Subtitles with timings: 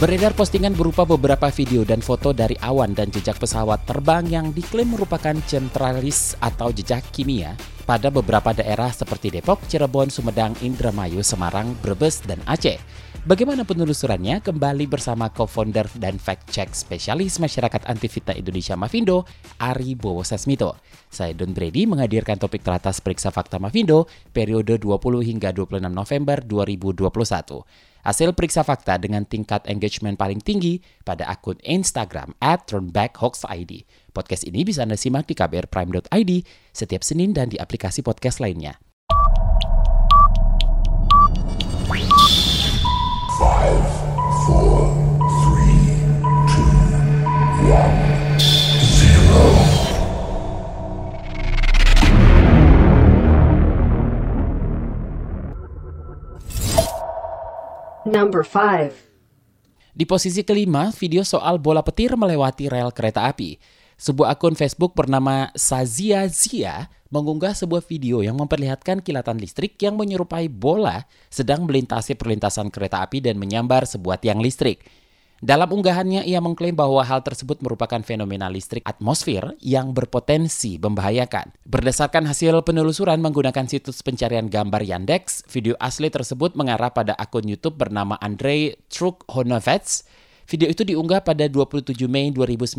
[0.00, 4.96] Beredar postingan berupa beberapa video dan foto dari awan dan jejak pesawat terbang yang diklaim
[4.96, 7.52] merupakan centralis atau jejak kimia
[7.84, 12.80] pada beberapa daerah seperti Depok, Cirebon, Sumedang, Indramayu, Semarang, Brebes, dan Aceh.
[13.28, 14.40] Bagaimana penelusurannya?
[14.40, 19.28] Kembali bersama co-founder dan fact-check spesialis masyarakat antivita Indonesia Mavindo,
[19.60, 20.80] Ari Bowo Sasmito.
[21.12, 27.89] Saya Don Brady menghadirkan topik teratas periksa fakta Mavindo periode 20 hingga 26 November 2021.
[28.00, 33.84] Hasil periksa fakta dengan tingkat engagement paling tinggi pada akun Instagram at turnbackhoaxid.
[34.10, 36.30] Podcast ini bisa Anda simak di kbrprime.id
[36.72, 38.80] setiap Senin dan di aplikasi podcast lainnya.
[58.08, 58.96] Number 5.
[59.92, 63.60] Di posisi kelima, video soal bola petir melewati rel kereta api.
[64.00, 70.48] Sebuah akun Facebook bernama Sazia Zia mengunggah sebuah video yang memperlihatkan kilatan listrik yang menyerupai
[70.48, 74.80] bola sedang melintasi perlintasan kereta api dan menyambar sebuah tiang listrik.
[75.40, 81.56] Dalam unggahannya, ia mengklaim bahwa hal tersebut merupakan fenomena listrik atmosfer yang berpotensi membahayakan.
[81.64, 87.80] Berdasarkan hasil penelusuran menggunakan situs pencarian gambar Yandex, video asli tersebut mengarah pada akun YouTube
[87.80, 90.04] bernama Andrei Trukhonovets.
[90.44, 92.76] Video itu diunggah pada 27 Mei 2019.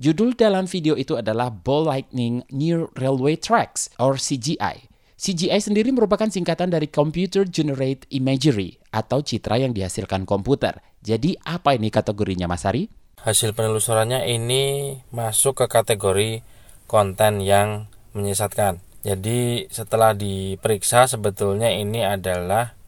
[0.00, 4.88] Judul dalam video itu adalah Ball Lightning Near Railway Tracks, or CGI.
[5.18, 10.78] CGI sendiri merupakan singkatan dari Computer Generate Imagery atau citra yang dihasilkan komputer.
[11.02, 12.86] Jadi apa ini kategorinya Mas Ari?
[13.26, 16.46] Hasil penelusurannya ini masuk ke kategori
[16.86, 18.78] konten yang menyesatkan.
[19.02, 22.78] Jadi setelah diperiksa sebetulnya ini adalah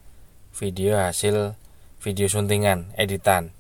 [0.55, 1.59] video hasil
[1.99, 3.51] video suntingan editan.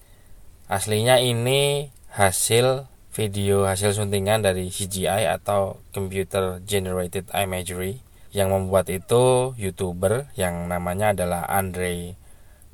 [0.71, 9.55] Aslinya ini hasil video hasil suntingan dari CGI atau Computer Generated Imagery yang membuat itu
[9.59, 12.15] youtuber yang namanya adalah Andre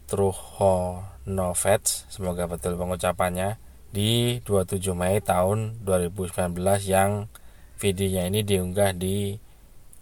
[0.06, 3.56] Truhonovets semoga betul pengucapannya
[3.91, 6.53] di 27 Mei tahun 2019
[6.84, 7.33] yang
[7.81, 9.41] videonya ini diunggah di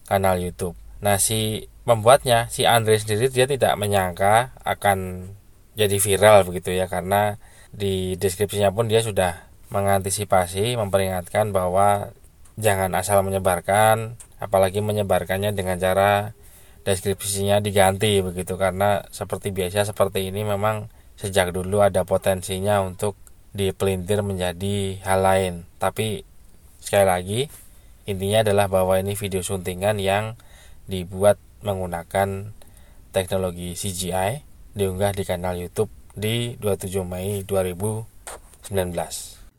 [0.06, 0.74] kanal YouTube.
[0.98, 5.30] Nah si pembuatnya si Andre sendiri dia tidak menyangka akan
[5.74, 7.38] jadi viral begitu ya karena
[7.74, 12.14] di deskripsinya pun dia sudah mengantisipasi memperingatkan bahwa
[12.54, 14.14] jangan asal menyebarkan
[14.44, 16.36] apalagi menyebarkannya dengan cara
[16.84, 23.16] deskripsinya diganti begitu karena seperti biasa seperti ini memang sejak dulu ada potensinya untuk
[23.56, 26.28] dipelintir menjadi hal lain tapi
[26.84, 27.40] sekali lagi
[28.04, 30.36] intinya adalah bahwa ini video suntingan yang
[30.84, 32.52] dibuat menggunakan
[33.16, 34.44] teknologi CGI
[34.76, 38.04] diunggah di kanal YouTube di 27 Mei 2019.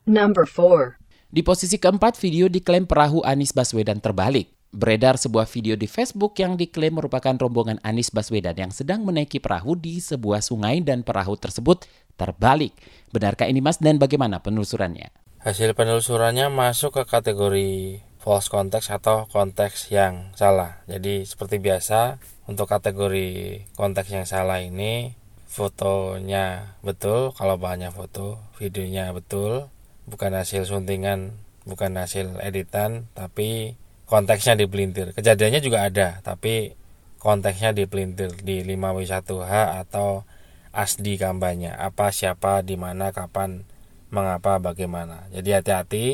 [0.05, 1.01] Number 4.
[1.35, 4.54] Di posisi keempat, video diklaim perahu Anies Baswedan terbalik.
[4.75, 9.79] Beredar sebuah video di Facebook yang diklaim merupakan rombongan Anies Baswedan yang sedang menaiki perahu
[9.79, 11.87] di sebuah sungai dan perahu tersebut
[12.19, 12.75] terbalik.
[13.07, 15.15] Benarkah ini Mas dan bagaimana penelusurannya?
[15.47, 20.83] Hasil penelusurannya masuk ke kategori false context atau konteks yang salah.
[20.91, 25.15] Jadi seperti biasa untuk kategori konteks yang salah ini
[25.47, 29.71] fotonya betul kalau banyak foto, videonya betul,
[30.03, 31.31] bukan hasil suntingan,
[31.63, 35.13] bukan hasil editan, tapi konteksnya dipelintir.
[35.17, 36.77] Kejadiannya juga ada, tapi
[37.17, 39.53] konteksnya dipelintir di 5W1H
[39.85, 40.23] atau
[40.69, 41.73] ASDI kampanye.
[41.73, 43.65] Apa, siapa, di mana, kapan,
[44.13, 45.25] mengapa, bagaimana.
[45.33, 46.05] Jadi hati-hati,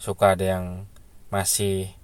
[0.00, 0.66] suka ada yang
[1.30, 1.94] masih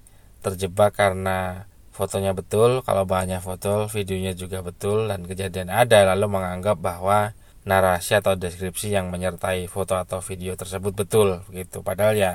[0.47, 6.79] terjebak karena fotonya betul, kalau banyak foto, videonya juga betul, dan kejadian ada, lalu menganggap
[6.79, 7.35] bahwa
[7.67, 11.83] narasi atau deskripsi yang menyertai foto atau video tersebut betul, gitu.
[11.83, 12.33] Padahal ya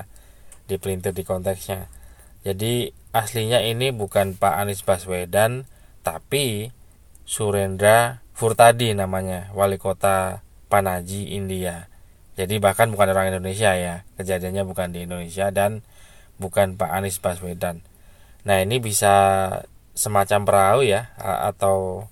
[0.68, 1.88] dipelintir di konteksnya
[2.42, 5.70] jadi aslinya ini bukan Pak Anies Baswedan,
[6.02, 6.74] tapi
[7.28, 11.92] Surendra Furtadi namanya, wali kota Panaji, India.
[12.34, 15.86] Jadi bahkan bukan orang Indonesia ya, kejadiannya bukan di Indonesia dan
[16.42, 17.86] bukan Pak Anies Baswedan.
[18.42, 19.14] Nah ini bisa
[19.94, 22.10] semacam perahu ya, atau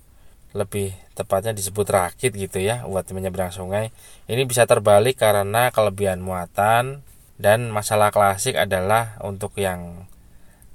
[0.54, 3.90] lebih tepatnya disebut rakit gitu ya, buat menyeberang sungai.
[4.30, 7.02] Ini bisa terbalik karena kelebihan muatan
[7.42, 10.09] dan masalah klasik adalah untuk yang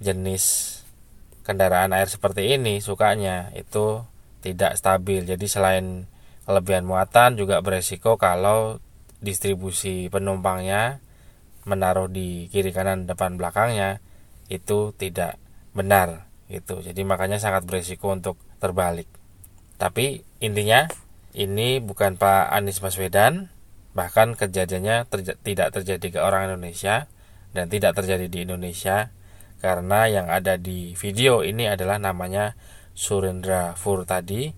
[0.05, 0.77] jenis
[1.49, 4.05] kendaraan air seperti ini sukanya itu
[4.45, 5.25] tidak stabil.
[5.25, 6.05] Jadi selain
[6.45, 8.79] kelebihan muatan juga beresiko kalau
[9.25, 11.01] distribusi penumpangnya
[11.65, 14.05] menaruh di kiri kanan depan belakangnya
[14.53, 15.41] itu tidak
[15.73, 16.85] benar gitu.
[16.85, 19.09] Jadi makanya sangat beresiko untuk terbalik.
[19.81, 20.87] Tapi intinya
[21.35, 23.51] ini bukan Pak Anies Baswedan,
[23.97, 27.11] bahkan kejadiannya terja tidak terjadi ke orang Indonesia
[27.57, 29.11] dan tidak terjadi di Indonesia
[29.65, 32.53] karena yang ada di video ini adalah namanya
[32.93, 34.53] Surendra Furtadi,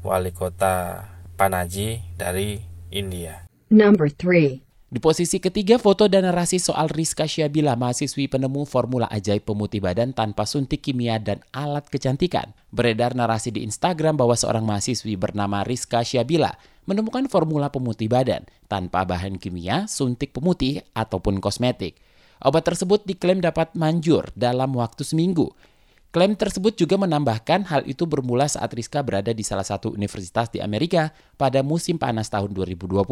[0.00, 1.04] wali kota
[1.36, 2.56] Panaji dari
[2.88, 3.44] India.
[3.68, 4.64] Number 3.
[4.86, 10.16] Di posisi ketiga, foto dan narasi soal Rizka Syabila, mahasiswi penemu formula ajaib pemutih badan
[10.16, 12.56] tanpa suntik kimia dan alat kecantikan.
[12.72, 16.56] Beredar narasi di Instagram bahwa seorang mahasiswi bernama Rizka Syabila
[16.88, 22.05] menemukan formula pemutih badan tanpa bahan kimia, suntik pemutih, ataupun kosmetik.
[22.44, 25.52] Obat tersebut diklaim dapat manjur dalam waktu seminggu.
[26.16, 30.64] Klaim tersebut juga menambahkan hal itu bermula saat Rizka berada di salah satu universitas di
[30.64, 33.04] Amerika pada musim panas tahun 2020.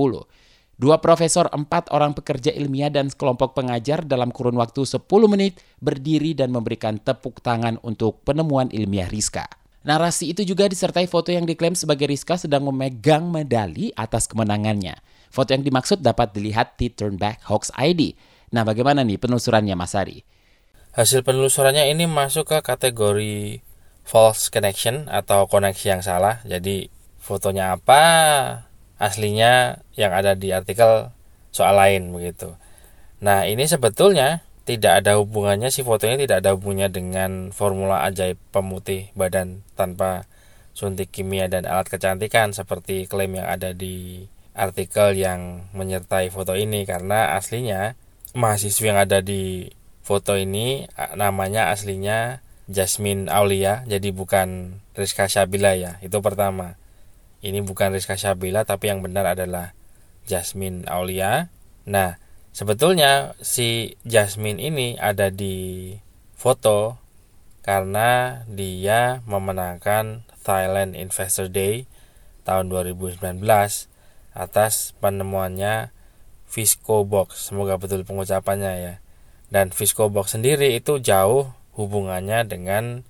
[0.75, 6.35] Dua profesor, empat orang pekerja ilmiah dan sekelompok pengajar dalam kurun waktu 10 menit berdiri
[6.35, 9.47] dan memberikan tepuk tangan untuk penemuan ilmiah Rizka.
[9.85, 14.97] Narasi itu juga disertai foto yang diklaim sebagai Rizka sedang memegang medali atas kemenangannya.
[15.29, 18.17] Foto yang dimaksud dapat dilihat di Turnback Hoax ID.
[18.55, 20.23] Nah, bagaimana nih penelusurannya Mas Ari?
[20.95, 23.59] Hasil penelusurannya ini masuk ke kategori
[24.07, 26.39] false connection atau koneksi yang salah.
[26.47, 26.87] Jadi
[27.19, 28.03] fotonya apa,
[29.03, 31.11] aslinya yang ada di artikel
[31.51, 32.55] soal lain begitu.
[33.19, 39.11] Nah, ini sebetulnya tidak ada hubungannya si fotonya tidak ada hubungannya dengan formula ajaib pemutih
[39.19, 40.31] badan tanpa
[40.79, 44.25] suntik kimia dan alat kecantikan seperti klaim yang ada di
[44.55, 47.99] artikel yang menyertai foto ini karena aslinya
[48.35, 49.71] mahasiswa yang ada di
[50.05, 56.77] foto ini namanya aslinya Jasmine Aulia jadi bukan Rizka Syabila ya itu pertama.
[57.45, 59.77] Ini bukan Rizka Syabila tapi yang benar adalah
[60.27, 61.53] Jasmine Aulia.
[61.87, 62.17] Nah
[62.51, 65.93] sebetulnya si Jasmine ini ada di
[66.35, 67.01] foto
[67.65, 71.89] karena dia memenangkan Thailand Investor Day
[72.45, 73.41] tahun 2019
[74.37, 75.89] atas penemuannya
[76.55, 77.51] Visco Box.
[77.51, 78.95] Semoga betul pengucapannya ya.
[79.51, 83.03] Dan Visco Box sendiri itu jauh hubungannya dengan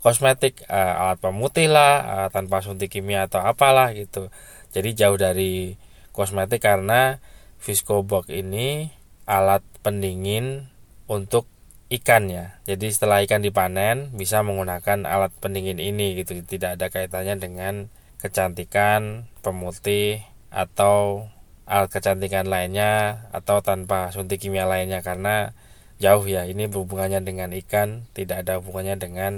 [0.00, 4.32] kosmetik uh, alat pemutih lah uh, tanpa suntik kimia atau apalah gitu.
[4.72, 5.76] Jadi jauh dari
[6.16, 7.20] kosmetik karena
[7.60, 8.88] Visco Box ini
[9.28, 10.72] alat pendingin
[11.04, 11.44] untuk
[11.92, 12.56] ikan ya.
[12.64, 16.40] Jadi setelah ikan dipanen bisa menggunakan alat pendingin ini gitu.
[16.40, 17.92] Tidak ada kaitannya dengan
[18.24, 21.28] kecantikan, pemutih atau
[21.66, 25.50] alat kecantikan lainnya atau tanpa suntik kimia lainnya karena
[25.98, 29.32] jauh ya ini berhubungannya dengan ikan tidak ada hubungannya dengan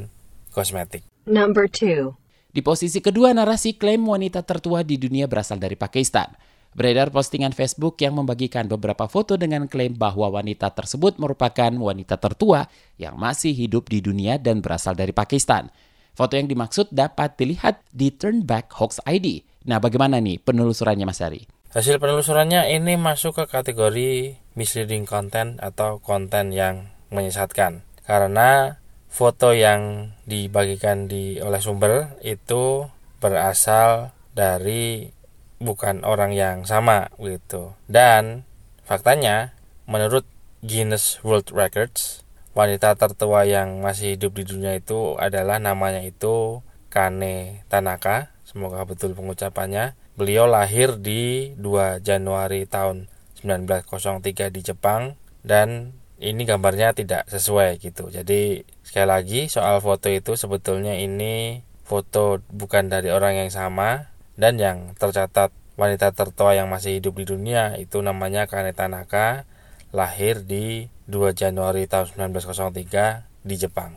[0.53, 1.03] kosmetik.
[1.25, 2.13] Number 2.
[2.53, 6.33] Di posisi kedua narasi klaim wanita tertua di dunia berasal dari Pakistan.
[6.77, 12.69] Beredar postingan Facebook yang membagikan beberapa foto dengan klaim bahwa wanita tersebut merupakan wanita tertua
[13.01, 15.73] yang masih hidup di dunia dan berasal dari Pakistan.
[16.13, 19.43] Foto yang dimaksud dapat dilihat di Turnback Hoax ID.
[19.71, 21.58] Nah, bagaimana nih penelusurannya Mas Ari?
[21.69, 27.85] Hasil penelusurannya ini masuk ke kategori misleading content atau konten yang menyesatkan.
[28.09, 28.81] Karena
[29.13, 32.89] foto yang dibagikan di oleh sumber itu
[33.21, 35.13] berasal dari
[35.61, 37.77] bukan orang yang sama gitu.
[37.85, 38.49] Dan
[38.89, 39.53] faktanya
[39.85, 40.25] menurut
[40.65, 42.25] Guinness World Records
[42.57, 48.33] wanita tertua yang masih hidup di dunia itu adalah namanya itu Kane Tanaka.
[48.49, 53.07] Semoga betul pengucapannya Beliau lahir di 2 Januari tahun
[53.39, 55.15] 1903 di Jepang
[55.47, 58.11] dan ini gambarnya tidak sesuai gitu.
[58.11, 64.59] Jadi sekali lagi soal foto itu sebetulnya ini foto bukan dari orang yang sama dan
[64.59, 69.47] yang tercatat wanita tertua yang masih hidup di dunia itu namanya Kane Tanaka
[69.95, 73.95] lahir di 2 Januari tahun 1903 di Jepang.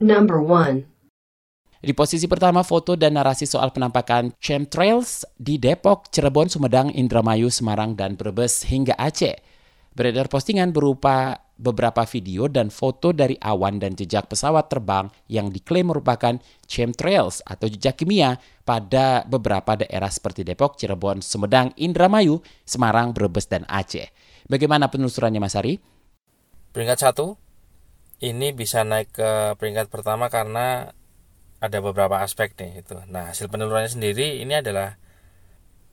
[0.00, 0.93] Number 1.
[1.84, 7.92] Di posisi pertama foto dan narasi soal penampakan chemtrails di Depok, Cirebon, Sumedang, Indramayu, Semarang,
[7.92, 9.36] dan Brebes hingga Aceh.
[9.92, 15.92] Beredar postingan berupa beberapa video dan foto dari awan dan jejak pesawat terbang yang diklaim
[15.92, 23.44] merupakan chemtrails atau jejak kimia pada beberapa daerah seperti Depok, Cirebon, Sumedang, Indramayu, Semarang, Brebes,
[23.44, 24.08] dan Aceh.
[24.48, 25.76] Bagaimana penelusurannya Mas Ari?
[26.72, 27.36] Peringkat satu,
[28.24, 30.96] ini bisa naik ke peringkat pertama karena
[31.64, 33.00] ada beberapa aspek nih itu.
[33.08, 35.00] Nah, hasil penelusurannya sendiri ini adalah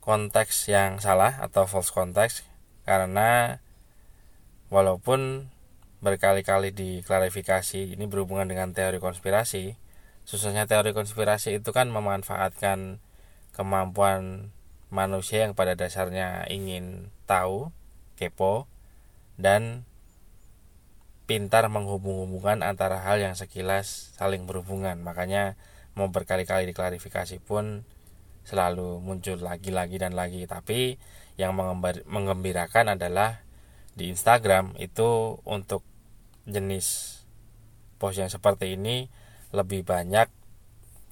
[0.04, 2.44] konteks yang salah atau false context
[2.84, 3.62] karena
[4.68, 5.48] walaupun
[6.02, 9.78] berkali-kali diklarifikasi ini berhubungan dengan teori konspirasi
[10.26, 12.98] susahnya teori konspirasi itu kan memanfaatkan
[13.54, 14.50] kemampuan
[14.90, 17.70] manusia yang pada dasarnya ingin tahu
[18.18, 18.66] kepo
[19.38, 19.86] dan
[21.32, 25.00] pintar menghubung-hubungkan antara hal yang sekilas saling berhubungan.
[25.00, 25.56] Makanya
[25.96, 27.88] mau berkali-kali diklarifikasi pun
[28.44, 30.44] selalu muncul lagi-lagi dan lagi.
[30.44, 31.00] Tapi
[31.40, 31.56] yang
[32.04, 33.40] mengembirakan adalah
[33.96, 35.80] di Instagram itu untuk
[36.44, 37.16] jenis
[37.96, 39.08] post yang seperti ini
[39.56, 40.28] lebih banyak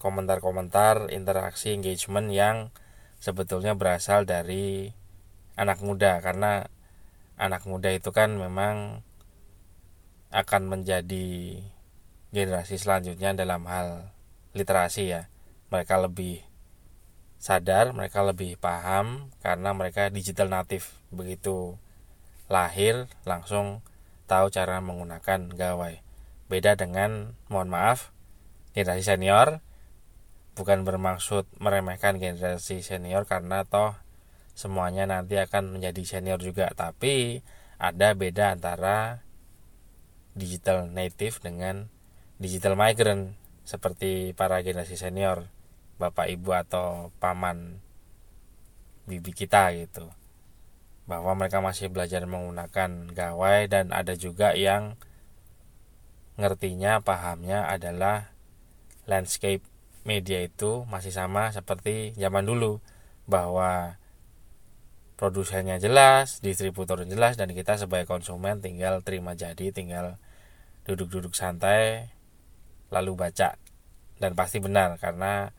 [0.05, 2.77] komentar-komentar interaksi engagement yang
[3.25, 4.93] sebetulnya berasal dari
[5.57, 6.21] anak muda.
[6.21, 6.69] Karena
[7.41, 9.01] anak muda itu kan memang
[10.31, 11.59] akan menjadi
[12.31, 14.15] generasi selanjutnya dalam hal
[14.55, 15.23] literasi ya.
[15.71, 16.51] Mereka lebih
[17.41, 20.87] sadar mereka lebih paham karena mereka digital native.
[21.11, 21.81] Begitu
[22.53, 23.83] lahir langsung
[24.31, 26.05] tahu cara menggunakan gawai.
[26.47, 28.15] Beda dengan mohon maaf
[28.77, 29.65] generasi senior.
[30.55, 33.97] Bukan bermaksud meremehkan generasi senior karena toh
[34.53, 36.69] semuanya nanti akan menjadi senior juga.
[36.77, 37.41] Tapi
[37.81, 39.25] ada beda antara
[40.35, 41.91] digital native dengan
[42.41, 43.37] digital migrant
[43.69, 45.47] seperti para generasi senior
[46.01, 47.79] bapak ibu atau paman
[49.05, 50.09] bibi kita gitu.
[51.05, 54.97] Bahwa mereka masih belajar menggunakan gawai dan ada juga yang
[56.41, 58.33] ngertinya pahamnya adalah
[59.05, 59.61] landscape
[60.09, 62.81] media itu masih sama seperti zaman dulu
[63.29, 64.00] bahwa
[65.21, 70.17] produsennya jelas, distributornya jelas dan kita sebagai konsumen tinggal terima jadi, tinggal
[70.89, 72.09] duduk-duduk santai
[72.89, 73.61] lalu baca
[74.17, 75.53] dan pasti benar karena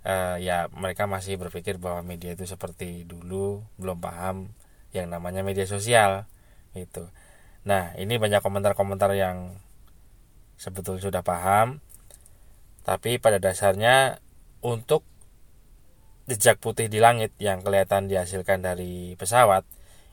[0.00, 4.48] uh, ya mereka masih berpikir bahwa media itu seperti dulu belum paham
[4.96, 6.24] yang namanya media sosial
[6.72, 7.04] itu.
[7.68, 9.60] Nah, ini banyak komentar-komentar yang
[10.56, 11.84] sebetulnya sudah paham
[12.88, 14.24] tapi pada dasarnya
[14.64, 15.04] untuk
[16.26, 19.62] jejak putih di langit yang kelihatan dihasilkan dari pesawat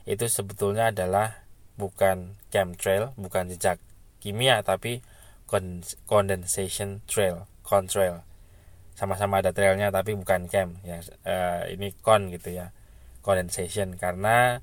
[0.06, 1.42] itu sebetulnya adalah
[1.74, 3.82] bukan chemtrail, bukan jejak
[4.22, 5.02] kimia tapi
[6.06, 8.22] condensation trail, contrail.
[8.94, 12.70] Sama-sama ada trailnya tapi bukan chem yang uh, ini con gitu ya.
[13.24, 14.62] Condensation karena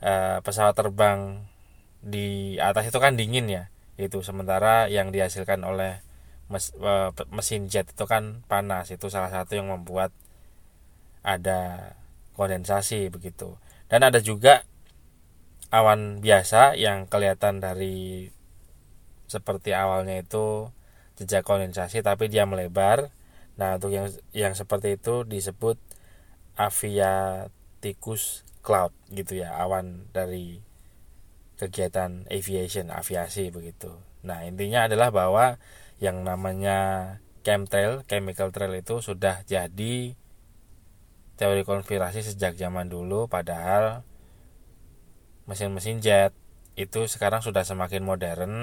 [0.00, 1.44] uh, pesawat terbang
[2.00, 3.68] di atas itu kan dingin ya.
[4.00, 6.00] Itu sementara yang dihasilkan oleh
[6.48, 8.88] mes, uh, mesin jet itu kan panas.
[8.88, 10.16] Itu salah satu yang membuat
[11.22, 11.94] ada
[12.34, 13.58] kondensasi begitu.
[13.86, 14.66] Dan ada juga
[15.72, 18.28] awan biasa yang kelihatan dari
[19.30, 20.68] seperti awalnya itu
[21.16, 23.08] jejak kondensasi tapi dia melebar.
[23.56, 25.80] Nah untuk yang yang seperti itu disebut
[26.60, 30.60] aviaticus cloud gitu ya awan dari
[31.56, 33.96] kegiatan aviation aviasi begitu.
[34.26, 35.56] Nah intinya adalah bahwa
[36.02, 40.14] yang namanya chemtrail chemical trail itu sudah jadi
[41.36, 44.04] teori konspirasi sejak zaman dulu padahal
[45.48, 46.32] mesin-mesin jet
[46.78, 48.54] itu sekarang sudah semakin modern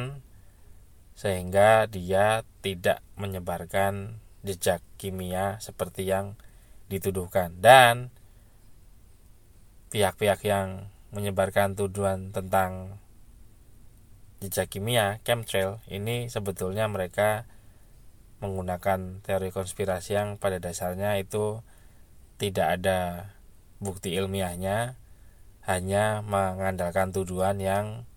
[1.19, 6.39] sehingga dia tidak menyebarkan jejak kimia seperti yang
[6.87, 7.59] dituduhkan.
[7.59, 8.09] Dan
[9.91, 13.01] pihak-pihak yang menyebarkan tuduhan tentang
[14.39, 17.43] jejak kimia chemtrail ini sebetulnya mereka
[18.39, 21.59] menggunakan teori konspirasi yang pada dasarnya itu
[22.39, 23.29] tidak ada
[23.83, 24.95] bukti ilmiahnya
[25.67, 28.07] hanya mengandalkan tuduhan yang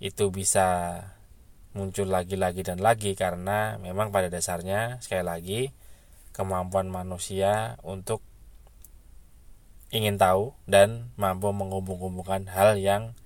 [0.00, 0.96] itu bisa
[1.76, 5.60] muncul lagi-lagi dan lagi karena memang pada dasarnya sekali lagi
[6.32, 8.22] kemampuan manusia untuk
[9.90, 13.18] ingin tahu dan mampu menghubung-hubungkan hal yang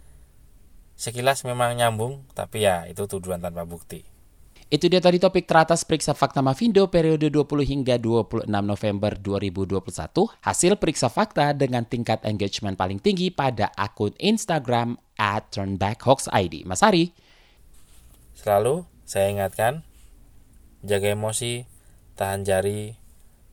[0.96, 4.13] sekilas memang nyambung tapi ya itu tuduhan tanpa bukti.
[4.74, 9.78] Itu dia tadi topik teratas periksa fakta Mavindo periode 20 hingga 26 November 2021.
[10.42, 16.66] Hasil periksa fakta dengan tingkat engagement paling tinggi pada akun Instagram at turnbackhoaxid.
[16.66, 17.14] Mas Ari.
[18.34, 19.86] Selalu saya ingatkan,
[20.82, 21.70] jaga emosi,
[22.18, 22.98] tahan jari,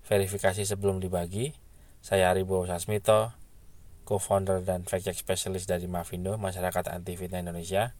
[0.09, 1.53] verifikasi sebelum dibagi.
[2.01, 3.29] Saya Aribo Sasmito,
[4.09, 7.93] co-founder dan fact check specialist dari Mavindo, Masyarakat Anti Fitnah Indonesia.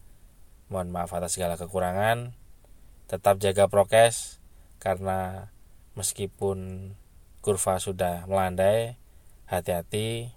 [0.74, 2.41] Mohon maaf atas segala kekurangan
[3.12, 4.40] tetap jaga prokes
[4.80, 5.52] karena
[5.92, 6.90] meskipun
[7.44, 8.96] kurva sudah melandai
[9.44, 10.32] hati-hati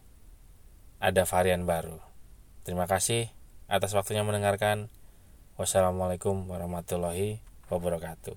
[0.99, 2.03] ada varian baru
[2.67, 3.31] terima kasih
[3.71, 4.91] atas waktunya mendengarkan
[5.55, 7.39] wassalamualaikum warahmatullahi
[7.71, 8.35] wabarakatuh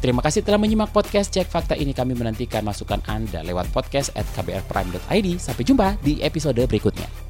[0.00, 1.92] Terima kasih telah menyimak podcast Cek Fakta ini.
[1.92, 5.28] Kami menantikan masukan Anda lewat podcast at kbrprime.id.
[5.36, 7.29] Sampai jumpa di episode berikutnya.